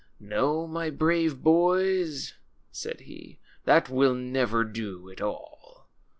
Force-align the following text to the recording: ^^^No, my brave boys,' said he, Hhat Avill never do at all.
^^^No, 0.19 0.67
my 0.67 0.89
brave 0.89 1.43
boys,' 1.43 2.33
said 2.71 3.01
he, 3.01 3.37
Hhat 3.67 3.85
Avill 3.85 4.17
never 4.19 4.63
do 4.63 5.07
at 5.11 5.21
all. 5.21 5.87